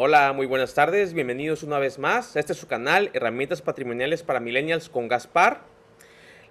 Hola, 0.00 0.32
muy 0.32 0.46
buenas 0.46 0.74
tardes, 0.74 1.12
bienvenidos 1.12 1.64
una 1.64 1.80
vez 1.80 1.98
más. 1.98 2.36
Este 2.36 2.52
es 2.52 2.58
su 2.60 2.68
canal, 2.68 3.10
Herramientas 3.14 3.62
Patrimoniales 3.62 4.22
para 4.22 4.38
Millennials 4.38 4.88
con 4.88 5.08
Gaspar. 5.08 5.64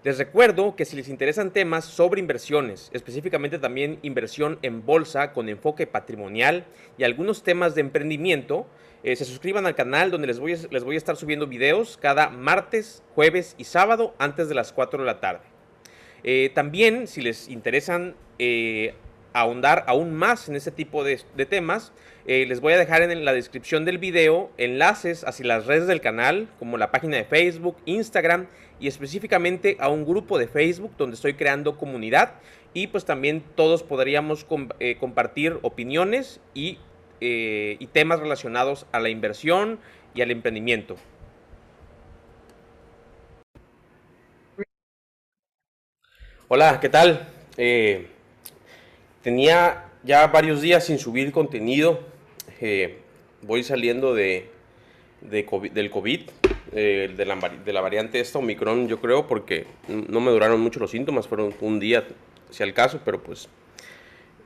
Les 0.03 0.17
recuerdo 0.17 0.75
que 0.75 0.83
si 0.83 0.97
les 0.97 1.07
interesan 1.07 1.53
temas 1.53 1.85
sobre 1.85 2.19
inversiones, 2.19 2.89
específicamente 2.91 3.57
también 3.57 3.99
inversión 4.01 4.59
en 4.63 4.85
bolsa 4.85 5.31
con 5.31 5.47
enfoque 5.47 5.87
patrimonial 5.87 6.65
y 6.97 7.05
algunos 7.05 7.41
temas 7.41 7.73
de 7.73 7.79
emprendimiento, 7.79 8.67
eh, 9.03 9.15
se 9.15 9.23
suscriban 9.23 9.65
al 9.65 9.75
canal 9.75 10.11
donde 10.11 10.27
les 10.27 10.41
voy, 10.41 10.51
a, 10.51 10.57
les 10.69 10.83
voy 10.83 10.95
a 10.95 10.97
estar 10.97 11.15
subiendo 11.15 11.47
videos 11.47 11.95
cada 11.95 12.27
martes, 12.29 13.01
jueves 13.15 13.55
y 13.57 13.63
sábado 13.63 14.13
antes 14.19 14.49
de 14.49 14.55
las 14.55 14.73
4 14.73 14.99
de 14.99 15.05
la 15.05 15.21
tarde. 15.21 15.45
Eh, 16.25 16.51
también, 16.53 17.07
si 17.07 17.21
les 17.21 17.47
interesan 17.47 18.13
eh, 18.39 18.93
ahondar 19.33 19.83
aún 19.87 20.13
más 20.13 20.49
en 20.49 20.55
este 20.55 20.71
tipo 20.71 21.03
de, 21.03 21.17
temas, 21.45 21.91
eh, 22.25 22.45
les 22.47 22.59
voy 22.59 22.73
a 22.73 22.77
dejar 22.77 23.01
en 23.01 23.25
la 23.25 23.33
descripción 23.33 23.85
del 23.85 23.97
video 23.97 24.51
enlaces 24.57 25.23
hacia 25.23 25.45
las 25.45 25.65
redes 25.65 25.87
del 25.87 26.01
canal, 26.01 26.47
como 26.59 26.77
la 26.77 26.91
página 26.91 27.17
de 27.17 27.23
Facebook, 27.23 27.77
Instagram 27.85 28.47
y 28.79 28.87
específicamente 28.87 29.77
a 29.79 29.89
un 29.89 30.05
grupo 30.05 30.37
de 30.37 30.47
Facebook 30.47 30.91
donde 30.97 31.15
estoy 31.15 31.33
creando 31.33 31.77
comunidad 31.77 32.33
y 32.73 32.87
pues 32.87 33.05
también 33.05 33.43
todos 33.55 33.83
podríamos 33.83 34.45
eh, 34.79 34.97
compartir 34.99 35.57
opiniones 35.61 36.39
y, 36.53 36.77
eh, 37.21 37.77
y 37.79 37.87
temas 37.87 38.19
relacionados 38.19 38.85
a 38.91 38.99
la 38.99 39.09
inversión 39.09 39.79
y 40.13 40.21
al 40.21 40.31
emprendimiento. 40.31 40.95
Hola, 46.49 46.79
¿qué 46.79 46.87
tal? 46.89 47.27
Tenía 49.27 49.83
ya 50.03 50.25
varios 50.27 50.61
días 50.61 50.85
sin 50.85 50.99
subir 50.99 51.33
contenido. 51.33 51.99
Eh, 52.61 52.99
voy 53.41 53.61
saliendo 53.61 54.15
de, 54.15 54.49
de 55.19 55.45
COVID, 55.45 55.69
del 55.73 55.89
COVID, 55.89 56.21
eh, 56.71 57.13
de, 57.13 57.25
la, 57.73 57.81
variante 57.81 58.21
esta 58.21 58.39
Omicron, 58.39 58.87
yo 58.87 59.01
creo, 59.01 59.27
porque 59.27 59.67
no 59.89 60.21
me 60.21 60.31
duraron 60.31 60.61
mucho 60.61 60.79
los 60.79 60.91
síntomas, 60.91 61.27
fueron 61.27 61.53
un 61.59 61.77
día, 61.77 62.07
si 62.51 62.63
al 62.63 62.73
caso, 62.73 63.01
pero 63.03 63.21
pues 63.21 63.49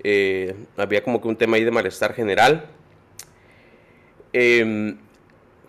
eh, 0.04 0.56
había 0.78 1.04
como 1.04 1.22
que 1.22 1.28
un 1.28 1.36
tema 1.36 1.58
ahí 1.58 1.64
de 1.64 1.70
malestar 1.70 2.16
general. 2.16 2.66
Em, 4.34 4.98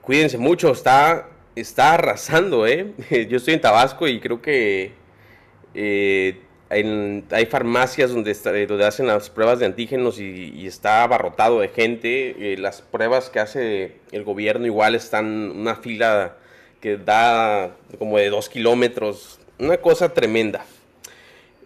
cuídense 0.00 0.38
mucho, 0.38 0.72
está, 0.72 1.28
está 1.54 1.92
arrasando, 1.92 2.66
¿eh? 2.66 2.94
Yo 3.28 3.36
estoy 3.36 3.52
en 3.52 3.60
Tabasco 3.60 4.08
y 4.08 4.20
creo 4.20 4.40
que 4.40 4.92
hay 6.72 7.46
farmacias 7.46 8.10
donde, 8.10 8.30
está, 8.30 8.52
donde, 8.52 8.86
hacen 8.86 9.06
las 9.06 9.30
pruebas 9.30 9.58
de 9.58 9.66
antígenos 9.66 10.18
y, 10.18 10.66
está 10.66 11.02
abarrotado 11.02 11.60
de 11.60 11.68
gente. 11.68 12.52
Eh, 12.52 12.56
las 12.56 12.82
pruebas 12.82 13.30
que 13.30 13.40
hace 13.40 13.96
el 14.10 14.24
gobierno 14.24 14.66
igual 14.66 14.94
están 14.94 15.50
una 15.50 15.76
fila 15.76 16.36
que 16.80 16.96
da 16.96 17.76
como 17.98 18.18
de 18.18 18.30
dos 18.30 18.48
kilómetros. 18.48 19.38
Una 19.58 19.76
cosa 19.76 20.12
tremenda. 20.12 20.64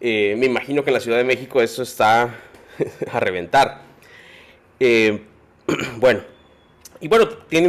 Eh, 0.01 0.35
me 0.39 0.47
imagino 0.47 0.85
que 0.85 0.91
en 0.91 0.95
la 0.95 1.01
Ciudad 1.01 1.19
de 1.19 1.25
México 1.25 1.63
eso 1.63 1.83
está 1.83 2.35
a 3.13 3.20
reventar. 3.20 3.83
Eh, 4.79 5.20
bueno, 5.97 6.20
y 7.01 7.09
bueno, 7.09 7.29
tiene 7.29 7.69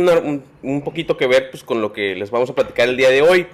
un, 0.62 0.82
poquito 0.82 1.18
que 1.18 1.28
ver 1.28 1.52
pues, 1.52 1.64
con 1.64 1.82
lo 1.82 1.94
que 1.94 2.16
les 2.16 2.32
vamos 2.32 2.50
a 2.50 2.56
platicar 2.56 2.90
el 2.90 2.98
día 2.98 3.10
de 3.10 3.22
hoy. 3.22 3.48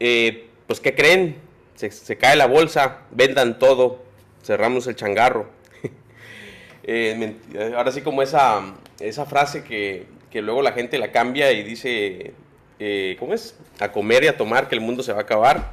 Eh, 0.00 0.46
pues, 0.66 0.80
¿qué 0.80 0.94
creen? 0.94 1.36
Se, 1.74 2.16
cae 2.16 2.36
la 2.36 2.46
bolsa, 2.46 2.98
vendan 3.10 3.58
todo, 3.58 4.02
cerramos 4.44 4.86
el 4.86 4.94
changarro. 4.94 5.46
eh, 6.84 7.34
ahora 7.76 7.90
sí 7.90 8.02
como 8.02 8.22
esa, 8.22 8.74
esa 9.00 9.26
frase 9.26 9.64
que, 9.64 10.06
que, 10.30 10.42
luego 10.42 10.62
la 10.62 10.72
gente 10.72 10.98
la 10.98 11.10
cambia 11.10 11.50
y 11.52 11.62
dice, 11.62 12.34
eh, 12.78 13.16
¿cómo 13.18 13.34
es? 13.34 13.56
A 13.80 13.90
comer 13.90 14.24
y 14.24 14.26
a 14.28 14.36
tomar 14.36 14.68
que 14.68 14.74
el 14.74 14.80
mundo 14.80 15.02
se 15.02 15.12
va 15.12 15.20
a 15.20 15.22
acabar. 15.22 15.70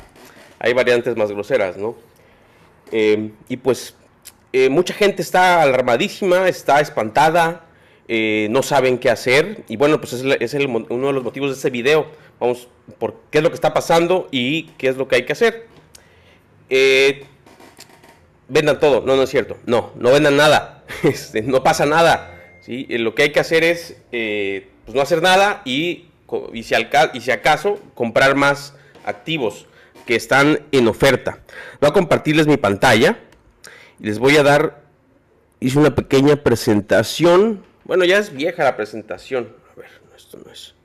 Hay 0.59 0.73
variantes 0.73 1.15
más 1.15 1.31
groseras, 1.31 1.77
¿no? 1.77 1.95
Eh, 2.91 3.31
y 3.47 3.57
pues 3.57 3.95
eh, 4.51 4.69
mucha 4.69 4.93
gente 4.93 5.21
está 5.21 5.61
alarmadísima, 5.61 6.47
está 6.47 6.79
espantada, 6.81 7.65
no 8.07 8.63
saben 8.63 8.97
qué 8.97 9.09
hacer. 9.09 9.63
Y 9.67 9.75
bueno, 9.75 9.99
pues 9.99 10.13
es, 10.13 10.23
es 10.39 10.53
uno 10.53 11.07
de 11.07 11.13
los 11.13 11.23
motivos 11.23 11.49
de 11.49 11.55
este 11.55 11.69
video. 11.69 12.07
Vamos 12.39 12.67
por 12.97 13.15
qué 13.29 13.39
es 13.39 13.43
lo 13.43 13.49
que 13.49 13.55
está 13.55 13.73
pasando 13.73 14.27
y 14.31 14.63
qué 14.77 14.87
es 14.89 14.97
lo 14.97 15.07
que 15.07 15.17
hay 15.17 15.25
que 15.25 15.33
hacer 15.33 15.69
eh, 16.69 17.25
vendan 18.47 18.79
todo. 18.79 19.01
No, 19.01 19.15
no 19.15 19.23
es 19.23 19.29
cierto. 19.29 19.57
No, 19.65 19.91
no 19.95 20.11
vendan 20.11 20.37
nada. 20.37 20.75
Este, 21.03 21.43
no 21.43 21.63
pasa 21.63 21.85
nada. 21.85 22.39
Eh, 22.67 22.99
lo 22.99 23.15
que 23.15 23.23
hay 23.23 23.31
que 23.31 23.39
hacer 23.39 23.63
es 23.63 23.97
eh, 24.11 24.67
pues 24.85 24.95
no 24.95 25.01
hacer 25.01 25.21
nada 25.21 25.61
y, 25.65 26.05
si 26.53 26.75
y, 27.13 27.21
si 27.21 27.31
acaso 27.31 27.79
comprar 27.95 28.35
más 28.35 28.75
activos 29.05 29.65
que 30.05 30.15
están 30.15 30.61
en 30.71 30.87
oferta. 30.87 31.39
Voy 31.81 31.89
a 31.89 31.93
compartirles 31.93 32.47
mi 32.47 32.57
pantalla 32.57 33.17
y 33.99 34.05
les 34.05 34.19
voy 34.19 34.37
a 34.37 34.43
dar, 34.43 34.81
hice 35.59 35.79
una 35.79 35.95
pequeña 35.95 36.37
presentación. 36.37 37.63
Bueno, 37.85 38.05
ya 38.05 38.17
es 38.17 38.33
vieja 38.33 38.63
la 38.63 38.75
presentación. 38.75 39.55
A 39.71 39.79
ver, 39.79 39.89
esto 40.15 40.39
no 40.43 40.51
es. 40.51 40.75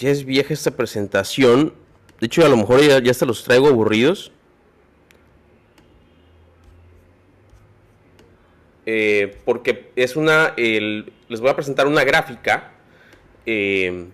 Ya 0.00 0.08
es 0.08 0.24
vieja 0.24 0.54
esta 0.54 0.70
presentación. 0.70 1.74
De 2.20 2.26
hecho, 2.26 2.44
a 2.44 2.48
lo 2.48 2.56
mejor 2.56 2.80
ya, 2.80 3.02
ya 3.02 3.10
hasta 3.10 3.26
los 3.26 3.44
traigo 3.44 3.68
aburridos. 3.68 4.32
Eh, 8.86 9.36
porque 9.44 9.90
es 9.96 10.16
una. 10.16 10.54
Les 10.56 11.40
voy 11.40 11.50
a 11.50 11.54
presentar 11.54 11.86
una 11.86 12.02
gráfica. 12.02 12.72
Eh, 13.44 14.06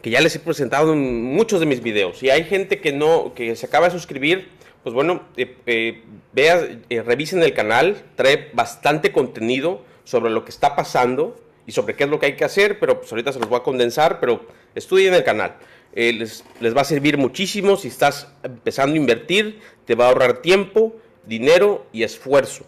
que 0.00 0.10
ya 0.10 0.20
les 0.20 0.36
he 0.36 0.38
presentado 0.38 0.92
en 0.92 1.24
muchos 1.24 1.58
de 1.58 1.66
mis 1.66 1.82
videos. 1.82 2.22
Y 2.22 2.30
hay 2.30 2.44
gente 2.44 2.80
que 2.80 2.92
no. 2.92 3.34
que 3.34 3.56
se 3.56 3.66
acaba 3.66 3.86
de 3.86 3.92
suscribir. 3.92 4.48
Pues 4.84 4.94
bueno, 4.94 5.24
eh, 5.36 6.04
vea, 6.32 6.68
revisen 7.04 7.42
el 7.42 7.52
canal. 7.52 8.04
Trae 8.14 8.50
bastante 8.52 9.10
contenido 9.10 9.82
sobre 10.04 10.30
lo 10.30 10.44
que 10.44 10.50
está 10.50 10.76
pasando 10.76 11.36
y 11.68 11.72
sobre 11.72 11.94
qué 11.94 12.04
es 12.04 12.10
lo 12.10 12.18
que 12.18 12.24
hay 12.24 12.34
que 12.34 12.46
hacer, 12.46 12.78
pero 12.80 12.98
pues 12.98 13.12
ahorita 13.12 13.30
se 13.30 13.38
los 13.38 13.48
voy 13.50 13.58
a 13.58 13.62
condensar, 13.62 14.20
pero 14.20 14.40
estudien 14.78 15.14
el 15.14 15.24
canal. 15.24 15.56
Eh, 15.94 16.12
les, 16.12 16.44
les, 16.60 16.76
va 16.76 16.82
a 16.82 16.84
servir 16.84 17.18
muchísimo 17.18 17.76
si 17.76 17.88
estás 17.88 18.28
empezando 18.42 18.94
a 18.94 18.98
invertir, 18.98 19.58
te 19.84 19.94
va 19.94 20.06
a 20.06 20.08
ahorrar 20.08 20.42
tiempo, 20.42 20.96
dinero 21.26 21.86
y 21.92 22.02
esfuerzo. 22.02 22.64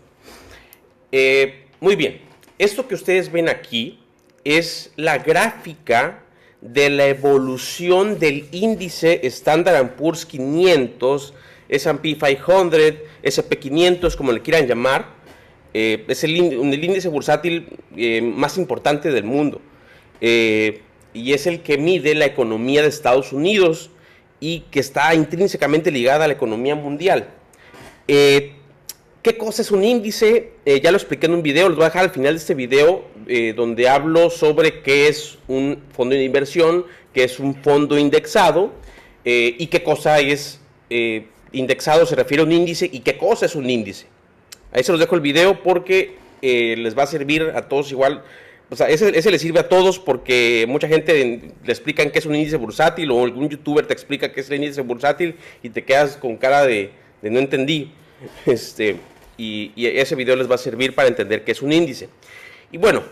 Eh, 1.12 1.66
muy 1.80 1.96
bien, 1.96 2.20
esto 2.58 2.88
que 2.88 2.94
ustedes 2.94 3.30
ven 3.30 3.48
aquí 3.48 4.00
es 4.44 4.92
la 4.96 5.18
gráfica 5.18 6.22
de 6.60 6.90
la 6.90 7.06
evolución 7.06 8.18
del 8.18 8.48
índice 8.52 9.20
Standard 9.24 9.96
Poor's 9.96 10.26
500, 10.26 11.34
S&P 11.68 12.16
500, 12.18 12.80
SP 13.22 13.58
500, 13.58 14.16
como 14.16 14.32
le 14.32 14.42
quieran 14.42 14.66
llamar, 14.66 15.06
eh, 15.72 16.04
es 16.08 16.24
el, 16.24 16.36
índice 16.36 17.08
bursátil 17.08 17.68
más 18.22 18.58
importante 18.58 19.12
del 19.12 19.24
mundo 19.24 19.60
y 21.14 21.32
es 21.32 21.46
el 21.46 21.60
que 21.60 21.78
mide 21.78 22.14
la 22.14 22.26
economía 22.26 22.82
de 22.82 22.88
Estados 22.88 23.32
Unidos 23.32 23.90
y 24.40 24.60
que 24.70 24.80
está 24.80 25.14
intrínsecamente 25.14 25.90
ligada 25.90 26.24
a 26.24 26.28
la 26.28 26.34
economía 26.34 26.74
mundial. 26.74 27.28
Eh, 28.08 28.52
¿Qué 29.22 29.36
cosa 29.36 29.60
es 29.62 29.70
un 29.70 29.84
índice? 29.84 30.52
ya 30.82 30.90
lo 30.90 30.96
expliqué 30.96 31.26
en 31.26 31.34
un 31.34 31.42
video, 31.42 31.68
los 31.68 31.76
voy 31.76 31.84
a 31.84 31.88
dejar 31.88 32.04
al 32.04 32.10
final 32.10 32.34
de 32.34 32.38
este 32.38 32.54
video 32.54 33.04
donde 33.54 33.86
hablo 33.86 34.30
sobre 34.30 34.80
qué 34.80 35.08
es 35.08 35.36
un 35.46 35.82
fondo 35.92 36.14
de 36.14 36.24
inversión, 36.24 36.86
qué 37.12 37.24
es 37.24 37.38
un 37.38 37.54
fondo 37.54 37.98
indexado 37.98 38.72
y 39.24 39.66
qué 39.66 39.82
cosa 39.82 40.20
es 40.20 40.60
indexado, 41.52 42.06
se 42.06 42.16
refiere 42.16 42.42
a 42.42 42.46
un 42.46 42.52
índice 42.52 42.88
y 42.90 43.00
qué 43.00 43.18
cosa 43.18 43.46
es 43.46 43.54
un 43.54 43.68
índice. 43.68 44.06
Ahí 44.72 44.84
se 44.84 44.92
los 44.92 45.00
dejo 45.00 45.14
el 45.14 45.20
video 45.20 45.62
porque 45.62 46.14
eh, 46.42 46.76
les 46.78 46.96
va 46.96 47.04
a 47.04 47.06
servir 47.06 47.42
a 47.54 47.62
todos 47.68 47.90
igual. 47.90 48.22
O 48.72 48.76
sea, 48.76 48.88
ese, 48.88 49.10
le 49.10 49.38
sirve 49.40 49.58
a 49.58 49.68
todos 49.68 49.98
porque 49.98 50.64
mucha 50.68 50.86
gente 50.86 51.52
le 51.64 51.72
explican 51.72 52.10
qué 52.10 52.20
es 52.20 52.26
un 52.26 52.36
índice 52.36 52.56
bursátil 52.56 53.10
o 53.10 53.24
algún 53.24 53.48
youtuber 53.48 53.84
te 53.84 53.92
explica 53.92 54.32
qué 54.32 54.40
es 54.40 54.48
el 54.48 54.62
índice 54.62 54.80
bursátil 54.82 55.34
y 55.60 55.70
te 55.70 55.82
quedas 55.82 56.16
con 56.16 56.36
cara 56.36 56.64
de, 56.64 56.92
no 57.22 57.38
entendí. 57.38 57.92
Este, 58.46 58.96
y, 59.38 59.72
ese 59.76 60.14
video 60.14 60.36
les 60.36 60.48
va 60.48 60.54
a 60.54 60.58
servir 60.58 60.94
para 60.94 61.08
entender 61.08 61.42
qué 61.42 61.52
es 61.52 61.62
un 61.62 61.72
índice. 61.72 62.10
Y 62.70 62.76
bueno, 62.76 63.02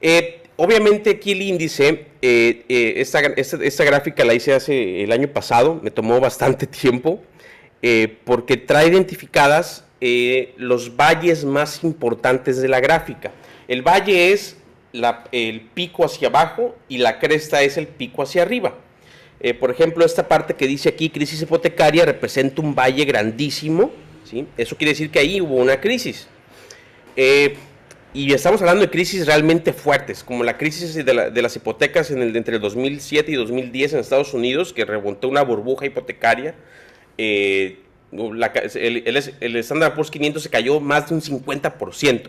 eh, 0.00 0.40
obviamente 0.56 1.10
aquí 1.10 1.32
el 1.32 1.42
índice, 1.42 2.06
eh, 2.22 2.64
eh, 2.68 2.94
esta, 2.96 3.20
esta, 3.20 3.58
esta, 3.62 3.84
gráfica 3.84 4.24
la 4.24 4.32
hice 4.32 4.54
hace 4.54 5.04
el 5.04 5.12
año 5.12 5.28
pasado, 5.28 5.78
me 5.82 5.90
tomó 5.90 6.18
bastante 6.18 6.66
tiempo 6.82 7.22
porque 8.24 8.56
trae 8.56 8.88
identificadas 8.88 9.84
los 10.56 10.96
valles 10.96 11.44
más 11.44 11.84
importantes 11.84 12.62
de 12.62 12.68
la 12.68 12.80
gráfica. 12.80 13.30
El 13.68 13.82
valle 13.82 14.32
es 14.32 14.56
el 15.32 15.60
pico 15.74 16.04
hacia 16.04 16.28
abajo 16.28 16.76
y 16.88 16.98
la 16.98 17.18
cresta 17.18 17.62
es 17.62 17.76
el 17.76 17.86
pico 17.86 18.22
hacia 18.22 18.42
arriba. 18.42 18.74
Eh, 19.40 19.52
por 19.52 19.70
ejemplo, 19.70 20.04
esta 20.04 20.28
parte 20.28 20.54
que 20.54 20.66
dice 20.66 20.88
aquí 20.88 21.10
crisis 21.10 21.42
hipotecaria 21.42 22.04
representa 22.04 22.62
un 22.62 22.74
valle 22.74 23.04
grandísimo. 23.04 23.90
¿sí? 24.24 24.46
Eso 24.56 24.76
quiere 24.76 24.92
decir 24.92 25.10
que 25.10 25.18
ahí 25.18 25.40
hubo 25.40 25.56
una 25.56 25.80
crisis. 25.80 26.28
Eh, 27.16 27.56
y 28.12 28.32
estamos 28.32 28.60
hablando 28.60 28.82
de 28.82 28.90
crisis 28.90 29.26
realmente 29.26 29.72
fuertes, 29.72 30.22
como 30.22 30.44
la 30.44 30.56
crisis 30.56 30.94
de, 30.94 31.42
las 31.42 31.56
hipotecas 31.56 32.12
en 32.12 32.22
el, 32.22 32.36
entre 32.36 32.56
el 32.56 32.62
2007 32.62 33.32
y 33.32 33.34
2010 33.34 33.94
en 33.94 33.98
Estados 33.98 34.32
Unidos, 34.34 34.72
que 34.72 34.84
remontó 34.84 35.28
una 35.28 35.42
burbuja 35.42 35.86
hipotecaria. 35.86 36.54
Eh, 37.18 37.80
el, 38.12 39.02
el, 39.04 39.34
el, 39.40 39.56
Standard 39.56 39.94
Poor's 39.94 40.12
500 40.12 40.40
se 40.44 40.48
cayó 40.48 40.78
más 40.78 41.08
de 41.08 41.16
un 41.16 41.20
50%. 41.20 42.28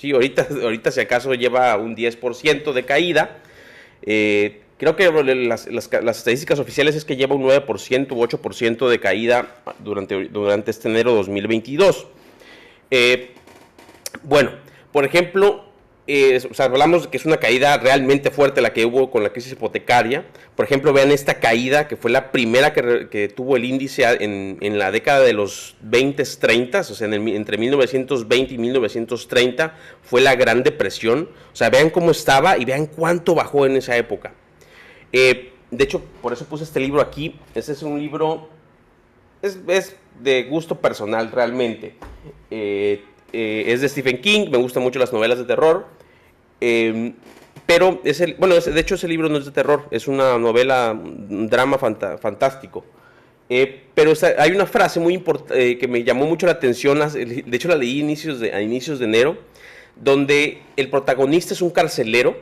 Sí, 0.00 0.12
ahorita, 0.12 0.48
ahorita 0.62 0.90
si 0.90 1.00
acaso 1.00 1.34
lleva 1.34 1.76
un 1.76 1.94
10% 1.94 2.72
de 2.72 2.84
caída. 2.86 3.36
Eh, 4.00 4.62
creo 4.78 4.96
que 4.96 5.10
las, 5.12 5.66
estadísticas 5.66 6.58
oficiales 6.58 6.96
es 6.96 7.04
que 7.04 7.16
lleva 7.16 7.34
un 7.34 7.42
9% 7.42 8.12
u 8.12 8.22
8% 8.22 8.88
de 8.88 8.98
caída 8.98 9.56
durante, 9.80 10.28
durante 10.28 10.70
este 10.70 10.88
enero 10.88 11.12
2022. 11.12 12.06
Eh, 12.90 13.32
bueno, 14.22 14.52
por 14.90 15.04
ejemplo, 15.04 15.69
hablamos 16.58 17.04
de 17.04 17.10
que 17.10 17.16
es 17.16 17.24
una 17.24 17.38
caída 17.38 17.76
realmente 17.78 18.30
fuerte 18.30 18.60
la 18.60 18.72
que 18.72 18.84
hubo 18.84 19.10
con 19.10 19.22
la 19.22 19.30
crisis 19.30 19.52
hipotecaria. 19.52 20.24
Por 20.56 20.64
ejemplo, 20.64 20.92
vean 20.92 21.10
esta 21.10 21.40
caída 21.40 21.88
que 21.88 21.96
fue 21.96 22.10
la 22.10 22.32
primera 22.32 22.72
que, 22.72 23.32
tuvo 23.34 23.56
el 23.56 23.64
índice 23.64 24.04
en, 24.20 24.78
la 24.78 24.90
década 24.90 25.20
de 25.20 25.32
los 25.32 25.76
20, 25.82 26.22
30, 26.24 26.80
o 26.80 26.84
sea, 26.84 27.08
entre 27.12 27.58
1920 27.58 28.54
y 28.54 28.58
1930 28.58 29.74
fue 30.02 30.20
la 30.20 30.34
Gran 30.34 30.62
Depresión. 30.62 31.30
O 31.52 31.56
sea, 31.56 31.70
vean 31.70 31.90
cómo 31.90 32.10
estaba 32.10 32.58
y 32.58 32.64
vean 32.64 32.86
cuánto 32.86 33.34
bajó 33.34 33.66
en 33.66 33.76
esa 33.76 33.96
época. 33.96 34.32
Eh, 35.12 35.52
de 35.70 35.84
hecho, 35.84 36.02
por 36.20 36.32
eso 36.32 36.44
puse 36.44 36.64
este 36.64 36.80
libro 36.80 37.00
aquí. 37.00 37.36
Este 37.54 37.72
es 37.72 37.82
un 37.82 37.98
libro, 37.98 38.48
es, 39.42 39.58
de 40.20 40.44
gusto 40.44 40.76
personal 40.80 41.30
realmente. 41.30 41.94
Eh, 42.50 43.04
eh, 43.32 43.64
es 43.68 43.80
de 43.80 43.88
Stephen 43.88 44.20
King, 44.20 44.48
me 44.50 44.58
gustan 44.58 44.82
mucho 44.82 44.98
las 44.98 45.12
novelas 45.12 45.38
de 45.38 45.44
terror. 45.44 45.86
Em, 46.60 47.14
pero, 47.66 48.00
es 48.04 48.20
el, 48.20 48.34
bueno, 48.34 48.56
de 48.58 48.80
hecho 48.80 48.96
ese 48.96 49.08
libro 49.08 49.28
no 49.28 49.38
es 49.38 49.44
de 49.44 49.52
terror, 49.52 49.86
es 49.90 50.08
una 50.08 50.38
novela, 50.38 50.92
un 50.92 51.48
drama 51.48 51.78
fantástico. 51.78 52.84
Eh, 53.48 53.82
pero 53.94 54.12
hay 54.38 54.52
una 54.52 54.66
frase 54.66 55.00
muy 55.00 55.14
importante 55.14 55.70
eh, 55.70 55.78
que 55.78 55.88
me 55.88 56.04
llamó 56.04 56.26
mucho 56.26 56.46
la 56.46 56.52
atención, 56.52 56.98
de 56.98 57.56
hecho 57.56 57.68
la 57.68 57.76
leí 57.76 57.98
inicios 58.00 58.38
de, 58.40 58.52
a 58.52 58.60
inicios 58.60 58.98
de 58.98 59.06
enero, 59.06 59.38
donde 59.96 60.62
el 60.76 60.88
protagonista 60.88 61.54
es 61.54 61.62
un 61.62 61.70
carcelero 61.70 62.36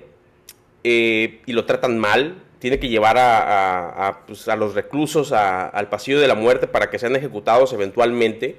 y 0.85 1.53
lo 1.53 1.67
tratan 1.67 1.99
mal, 1.99 2.43
tiene 2.59 2.79
que 2.79 2.89
llevar 2.89 3.17
a, 3.19 4.23
pues, 4.27 4.47
los 4.47 4.75
reclusos 4.75 5.33
al 5.33 5.89
pasillo 5.89 6.21
de 6.21 6.29
la 6.29 6.35
muerte 6.35 6.67
para 6.67 6.91
que 6.91 6.99
sean 6.99 7.15
ejecutados 7.17 7.73
eventualmente 7.73 8.57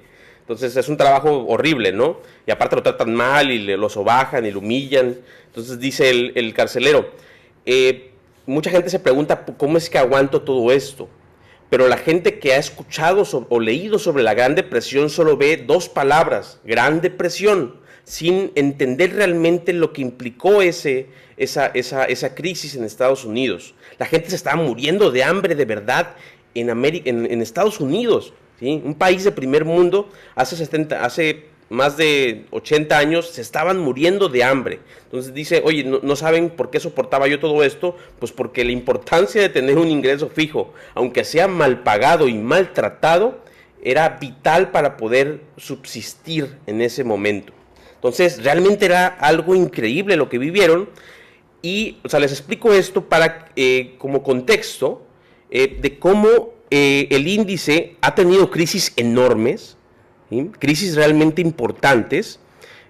entonces 0.50 0.76
es 0.76 0.88
un 0.88 0.96
trabajo 0.96 1.46
horrible, 1.46 1.92
¿no? 1.92 2.18
Y 2.44 2.50
aparte 2.50 2.74
lo 2.74 2.82
tratan 2.82 3.14
mal 3.14 3.52
y 3.52 3.60
lo 3.76 3.88
sobajan 3.88 4.44
y 4.44 4.50
lo 4.50 4.58
humillan. 4.58 5.16
Entonces 5.46 5.78
dice 5.78 6.10
el, 6.10 6.54
carcelero, 6.54 7.08
eh, 7.64 8.10
mucha 8.46 8.68
gente 8.68 8.90
se 8.90 8.98
pregunta 8.98 9.44
cómo 9.56 9.78
es 9.78 9.88
que 9.88 9.98
aguanto 9.98 10.42
todo 10.42 10.72
esto. 10.72 11.08
Pero 11.68 11.86
la 11.86 11.96
gente 11.96 12.40
que 12.40 12.52
ha 12.52 12.56
escuchado 12.56 13.22
o 13.48 13.60
leído 13.60 14.00
sobre 14.00 14.24
la 14.24 14.34
Gran 14.34 14.56
Depresión 14.56 15.08
solo 15.08 15.36
ve 15.36 15.56
dos 15.56 15.88
palabras, 15.88 16.58
Gran 16.64 17.00
Depresión, 17.00 17.76
sin 18.02 18.50
entender 18.56 19.14
realmente 19.14 19.72
lo 19.72 19.92
que 19.92 20.02
implicó 20.02 20.62
esa, 20.62 22.32
crisis 22.34 22.74
en 22.74 22.82
Estados 22.82 23.24
Unidos. 23.24 23.76
La 24.00 24.06
gente 24.06 24.30
se 24.30 24.34
estaba 24.36 24.60
muriendo 24.60 25.12
de 25.12 25.22
hambre 25.22 25.54
de 25.54 25.64
verdad 25.64 26.16
en 26.54 27.40
Estados 27.40 27.78
Unidos. 27.78 28.32
Un 28.60 28.94
país 28.94 29.24
de 29.24 29.32
primer 29.32 29.64
mundo, 29.64 30.10
hace, 30.34 30.56
70, 30.56 31.04
hace 31.04 31.46
más 31.70 31.96
de 31.96 32.46
80 32.50 32.98
años, 32.98 33.28
se 33.30 33.40
estaban 33.40 33.78
muriendo 33.78 34.28
de 34.28 34.44
hambre. 34.44 34.80
Entonces 35.04 35.32
dice, 35.32 35.62
oye, 35.64 35.84
no, 35.84 36.16
saben 36.16 36.50
por 36.50 36.70
qué 36.70 36.80
soportaba 36.80 37.28
yo 37.28 37.38
todo 37.38 37.62
esto? 37.62 37.96
Pues 38.18 38.32
porque 38.32 38.64
la 38.64 38.72
importancia 38.72 39.40
de 39.40 39.48
tener 39.48 39.78
un 39.78 39.88
ingreso 39.88 40.28
fijo, 40.28 40.74
aunque 40.94 41.24
sea 41.24 41.48
mal 41.48 41.82
pagado 41.82 42.28
y 42.28 42.34
maltratado, 42.34 43.38
era 43.82 44.18
vital 44.20 44.72
para 44.72 44.96
poder 44.96 45.40
subsistir 45.56 46.58
en 46.66 46.82
ese 46.82 47.04
momento. 47.04 47.52
Entonces, 47.94 48.42
realmente 48.42 48.86
era 48.86 49.06
algo 49.06 49.54
increíble 49.54 50.16
lo 50.16 50.28
que 50.28 50.38
vivieron. 50.38 50.88
Y, 51.62 51.98
o 52.02 52.08
sea, 52.08 52.18
les 52.18 52.32
explico 52.32 52.72
esto 52.72 53.08
para, 53.08 53.50
eh, 53.56 53.94
como 53.98 54.22
contexto 54.22 55.02
eh, 55.50 55.78
de 55.80 55.98
cómo 55.98 56.59
eh, 56.70 57.08
el 57.10 57.26
índice 57.26 57.96
ha 58.00 58.14
tenido 58.14 58.50
crisis 58.50 58.92
enormes, 58.96 59.76
crisis 60.58 60.94
realmente 60.94 61.42
importantes. 61.42 62.38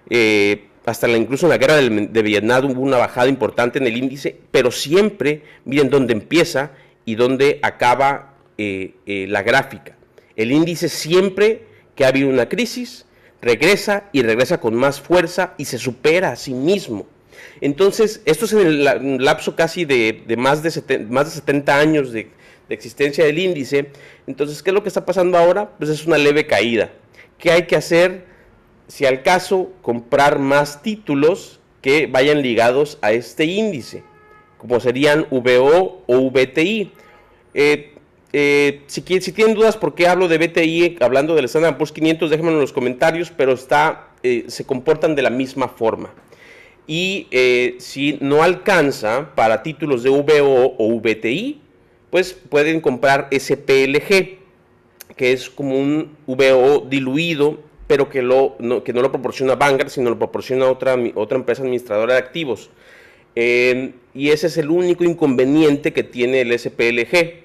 Eh, 0.09 0.67
hasta 0.85 1.07
la, 1.07 1.17
incluso 1.17 1.45
en 1.45 1.51
la 1.51 1.57
guerra 1.57 1.75
de 1.75 2.21
Vietnam 2.21 2.71
hubo 2.71 2.81
una 2.81 2.97
bajada 2.97 3.27
importante 3.27 3.79
en 3.79 3.87
el 3.87 3.97
índice, 3.97 4.35
pero 4.51 4.71
siempre 4.71 5.43
miren 5.65 5.89
dónde 5.89 6.13
empieza 6.13 6.71
y 7.05 7.15
dónde 7.15 7.59
acaba 7.61 8.35
eh, 8.57 8.93
la 9.29 9.43
gráfica. 9.43 9.95
El 10.35 10.51
índice 10.51 10.89
siempre 10.89 11.65
que 11.95 12.05
ha 12.05 12.09
habido 12.09 12.29
una 12.29 12.49
crisis, 12.49 13.05
regresa 13.41 14.09
y 14.11 14.21
regresa 14.21 14.59
con 14.59 14.75
más 14.75 15.01
fuerza 15.01 15.53
y 15.57 15.65
se 15.65 15.77
supera 15.77 16.31
a 16.31 16.35
sí 16.35 16.53
mismo. 16.53 17.07
Entonces, 17.59 18.21
esto 18.25 18.45
es 18.45 18.53
en 18.53 18.67
el 18.67 19.23
lapso 19.23 19.55
casi 19.55 19.85
de, 19.85 20.23
más, 20.37 20.63
de 20.63 20.99
más 21.09 21.25
de 21.25 21.31
70 21.31 21.77
años 21.77 22.11
de, 22.11 22.29
de 22.71 22.75
existencia 22.75 23.25
del 23.25 23.37
índice. 23.37 23.91
Entonces, 24.27 24.63
¿qué 24.63 24.69
es 24.69 24.73
lo 24.73 24.81
que 24.81 24.87
está 24.87 25.05
pasando 25.05 25.37
ahora? 25.37 25.71
Pues 25.77 25.89
es 25.89 26.05
una 26.05 26.17
leve 26.17 26.47
caída. 26.47 26.89
¿Qué 27.37 27.51
hay 27.51 27.63
que 27.63 27.75
hacer? 27.75 28.23
Si 28.87 29.05
al 29.05 29.23
caso, 29.23 29.73
comprar 29.81 30.39
más 30.39 30.81
títulos 30.81 31.59
que 31.81 32.07
vayan 32.07 32.41
ligados 32.41 32.97
a 33.01 33.11
este 33.11 33.43
índice, 33.43 34.03
como 34.57 34.79
serían 34.79 35.27
VO 35.29 36.01
o 36.07 36.31
VTI. 36.31 36.93
Eh, 37.53 37.93
eh, 38.31 38.81
si, 38.87 39.01
tienen 39.01 39.53
dudas 39.53 39.75
por 39.75 39.93
qué 39.93 40.07
hablo 40.07 40.29
de 40.29 40.37
VTI 40.37 40.97
hablando 41.01 41.35
del 41.35 41.45
Standard 41.45 41.75
Poor's 41.75 41.91
500, 41.91 42.29
déjenmelo 42.29 42.55
en 42.55 42.61
los 42.61 42.71
comentarios, 42.71 43.33
pero 43.35 43.51
está, 43.51 44.11
eh, 44.23 44.45
se 44.47 44.63
comportan 44.63 45.15
de 45.15 45.23
la 45.23 45.29
misma 45.29 45.67
forma. 45.67 46.13
Y 46.87 47.27
si 47.79 48.17
no 48.21 48.43
alcanza 48.43 49.33
para 49.35 49.63
títulos 49.63 50.03
de 50.03 50.09
VO 50.09 50.75
o 50.77 50.99
VTI, 50.99 51.61
pues 52.11 52.33
pueden 52.33 52.81
comprar 52.81 53.29
SPLG, 53.31 54.37
que 55.15 55.31
es 55.31 55.49
como 55.49 55.79
un 55.79 56.15
VO 56.27 56.85
diluido, 56.89 57.59
pero 57.87 58.09
que, 58.09 58.21
no 58.21 58.55
lo 58.59 59.11
proporciona 59.11 59.55
Vanguard, 59.55 59.89
sino 59.89 60.09
lo 60.09 60.17
proporciona 60.17 60.69
otra, 60.69 60.95
otra 61.15 61.37
empresa 61.37 61.63
administradora 61.63 62.13
de 62.13 62.19
activos. 62.19 62.69
y 63.35 64.29
ese 64.29 64.47
es 64.47 64.57
el 64.57 64.69
único 64.69 65.03
inconveniente 65.03 65.93
que 65.93 66.03
tiene 66.03 66.41
el 66.41 66.57
SPLG, 66.57 67.41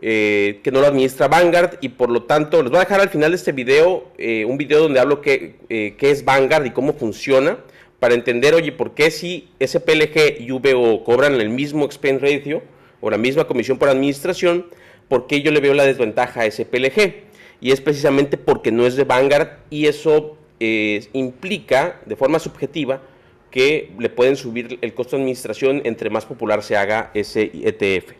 eh, 0.00 0.60
que 0.62 0.70
no 0.70 0.80
lo 0.80 0.86
administra 0.86 1.26
Vanguard 1.26 1.78
y 1.80 1.88
por 1.88 2.08
lo 2.08 2.22
tanto 2.22 2.62
les 2.62 2.70
voy 2.70 2.78
a 2.78 2.84
dejar 2.84 3.00
al 3.00 3.08
final 3.08 3.32
de 3.32 3.36
este 3.36 3.50
video 3.50 4.06
eh, 4.16 4.44
un 4.44 4.56
video 4.56 4.82
donde 4.82 5.00
hablo 5.00 5.20
qué, 5.20 5.56
eh, 5.68 5.96
qué 5.98 6.12
es 6.12 6.24
Vanguard 6.24 6.66
y 6.66 6.70
cómo 6.70 6.92
funciona 6.92 7.58
para 7.98 8.14
entender, 8.14 8.54
oye, 8.54 8.70
por 8.70 8.94
qué 8.94 9.10
si 9.10 9.48
SPLG 9.58 10.40
y 10.40 10.52
VO 10.52 11.02
cobran 11.02 11.40
el 11.40 11.48
mismo 11.48 11.84
expense 11.84 12.24
ratio, 12.24 12.62
o 13.00 13.10
la 13.10 13.18
misma 13.18 13.44
comisión 13.46 13.78
por 13.78 13.88
administración, 13.88 14.66
¿por 15.08 15.26
qué 15.26 15.42
yo 15.42 15.50
le 15.50 15.60
veo 15.60 15.74
la 15.74 15.84
desventaja 15.84 16.42
a 16.42 16.50
SPLG? 16.50 17.28
Y 17.60 17.72
es 17.72 17.80
precisamente 17.80 18.36
porque 18.36 18.70
no 18.70 18.86
es 18.86 18.96
de 18.96 19.04
Vanguard 19.04 19.58
y 19.70 19.86
eso 19.86 20.36
eh, 20.60 21.06
implica 21.12 22.00
de 22.06 22.16
forma 22.16 22.38
subjetiva 22.38 23.02
que 23.50 23.92
le 23.98 24.10
pueden 24.10 24.36
subir 24.36 24.78
el 24.82 24.94
costo 24.94 25.16
de 25.16 25.22
administración 25.22 25.82
entre 25.84 26.10
más 26.10 26.26
popular 26.26 26.62
se 26.62 26.76
haga 26.76 27.10
ese 27.14 27.50
ETF. 27.54 28.12